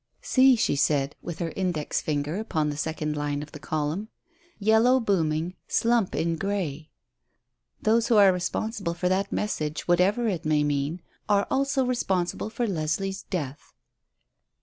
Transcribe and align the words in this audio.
"See," 0.23 0.55
she 0.55 0.75
said, 0.75 1.15
with 1.21 1.37
her 1.37 1.51
index 1.55 2.01
finger 2.01 2.37
upon 2.37 2.71
the 2.71 2.75
second 2.75 3.15
line 3.15 3.43
of 3.43 3.51
the 3.51 3.59
column. 3.59 4.09
"'Yellow 4.57 4.99
booming 4.99 5.53
slump 5.67 6.15
in 6.15 6.37
Grey.' 6.37 6.89
Those 7.83 8.07
who 8.07 8.15
are 8.17 8.33
responsible 8.33 8.95
for 8.95 9.07
that 9.09 9.31
message, 9.31 9.87
whatever 9.87 10.27
it 10.27 10.43
may 10.43 10.63
mean, 10.63 11.01
are 11.29 11.45
also 11.51 11.85
responsible 11.85 12.49
for 12.49 12.65
Leslie's 12.65 13.21
death." 13.21 13.73